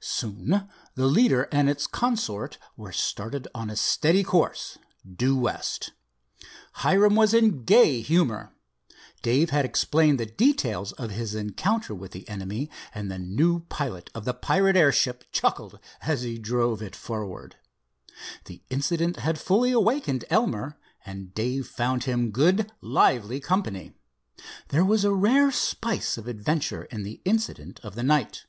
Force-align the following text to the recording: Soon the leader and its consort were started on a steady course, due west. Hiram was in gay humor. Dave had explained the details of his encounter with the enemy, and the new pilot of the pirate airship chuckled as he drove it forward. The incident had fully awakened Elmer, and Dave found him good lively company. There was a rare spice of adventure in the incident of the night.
Soon 0.00 0.68
the 0.96 1.06
leader 1.06 1.44
and 1.52 1.70
its 1.70 1.86
consort 1.86 2.58
were 2.76 2.90
started 2.90 3.46
on 3.54 3.70
a 3.70 3.76
steady 3.76 4.24
course, 4.24 4.78
due 5.08 5.36
west. 5.38 5.92
Hiram 6.82 7.14
was 7.14 7.32
in 7.32 7.62
gay 7.62 8.00
humor. 8.00 8.52
Dave 9.22 9.50
had 9.50 9.64
explained 9.64 10.18
the 10.18 10.26
details 10.26 10.90
of 10.94 11.12
his 11.12 11.36
encounter 11.36 11.94
with 11.94 12.10
the 12.10 12.28
enemy, 12.28 12.68
and 12.92 13.08
the 13.12 13.18
new 13.20 13.60
pilot 13.68 14.10
of 14.12 14.24
the 14.24 14.34
pirate 14.34 14.74
airship 14.76 15.22
chuckled 15.30 15.78
as 16.02 16.22
he 16.22 16.36
drove 16.36 16.82
it 16.82 16.96
forward. 16.96 17.54
The 18.46 18.64
incident 18.68 19.18
had 19.18 19.38
fully 19.38 19.70
awakened 19.70 20.24
Elmer, 20.30 20.76
and 21.04 21.32
Dave 21.32 21.68
found 21.68 22.02
him 22.02 22.32
good 22.32 22.72
lively 22.80 23.38
company. 23.38 23.92
There 24.70 24.84
was 24.84 25.04
a 25.04 25.14
rare 25.14 25.52
spice 25.52 26.18
of 26.18 26.26
adventure 26.26 26.86
in 26.86 27.04
the 27.04 27.20
incident 27.24 27.78
of 27.84 27.94
the 27.94 28.02
night. 28.02 28.46